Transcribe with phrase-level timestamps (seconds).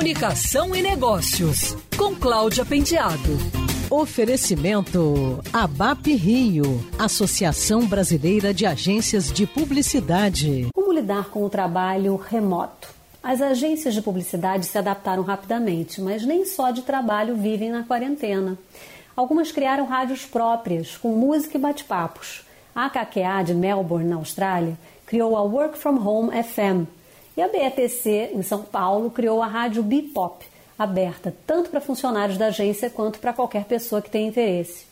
[0.00, 3.36] Comunicação e Negócios, com Cláudia Pendiado.
[3.90, 10.68] Oferecimento ABAP Rio, Associação Brasileira de Agências de Publicidade.
[10.72, 12.88] Como lidar com o trabalho remoto?
[13.22, 18.56] As agências de publicidade se adaptaram rapidamente, mas nem só de trabalho vivem na quarentena.
[19.14, 22.42] Algumas criaram rádios próprias, com música e bate-papos.
[22.74, 26.88] A KQA de Melbourne, na Austrália, criou a Work From Home FM.
[27.40, 30.44] E a BETC, em São Paulo, criou a rádio Bipop,
[30.78, 34.84] aberta tanto para funcionários da agência quanto para qualquer pessoa que tenha interesse.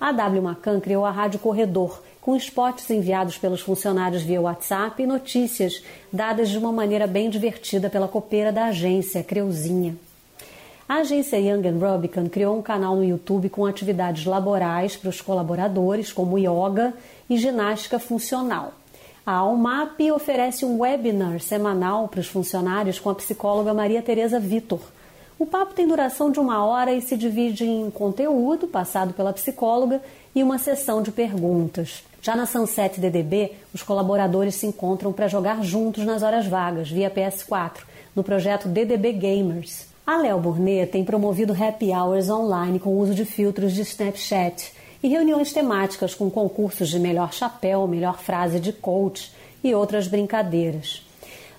[0.00, 5.08] A W Macan criou a Rádio Corredor, com spots enviados pelos funcionários via WhatsApp e
[5.08, 9.96] notícias dadas de uma maneira bem divertida pela copeira da agência, Creuzinha.
[10.88, 16.12] A agência Young Rubicon criou um canal no YouTube com atividades laborais para os colaboradores,
[16.12, 16.94] como yoga
[17.28, 18.72] e ginástica funcional.
[19.28, 24.80] A Almap oferece um webinar semanal para os funcionários com a psicóloga Maria Tereza Vitor.
[25.38, 30.00] O papo tem duração de uma hora e se divide em conteúdo passado pela psicóloga
[30.34, 32.02] e uma sessão de perguntas.
[32.22, 37.10] Já na Sunset DDB, os colaboradores se encontram para jogar juntos nas horas vagas, via
[37.10, 37.80] PS4,
[38.16, 39.88] no projeto DDB Gamers.
[40.06, 44.72] A Léo Burnet tem promovido happy hours online com o uso de filtros de Snapchat
[45.02, 49.32] e reuniões temáticas com concursos de melhor chapéu, melhor frase de coach
[49.62, 51.06] e outras brincadeiras.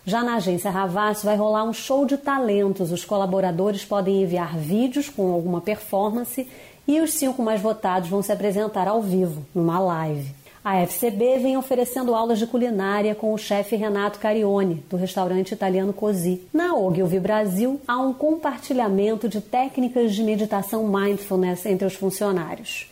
[0.05, 2.91] Já na agência Ravaz vai rolar um show de talentos.
[2.91, 6.47] Os colaboradores podem enviar vídeos com alguma performance
[6.87, 10.33] e os cinco mais votados vão se apresentar ao vivo, numa live.
[10.63, 15.93] A FCB vem oferecendo aulas de culinária com o chefe Renato Carione, do restaurante italiano
[15.93, 16.41] Così.
[16.53, 22.89] Na Ogilvy Brasil, há um compartilhamento de técnicas de meditação mindfulness entre os funcionários.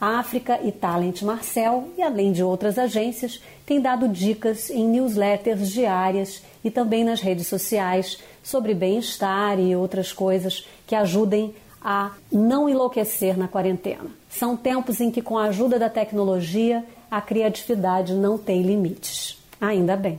[0.00, 6.42] África e Talent Marcel, e além de outras agências, têm dado dicas em newsletters diárias
[6.64, 13.36] e também nas redes sociais sobre bem-estar e outras coisas que ajudem a não enlouquecer
[13.38, 14.10] na quarentena.
[14.28, 19.38] São tempos em que, com a ajuda da tecnologia, a criatividade não tem limites.
[19.60, 20.18] Ainda bem.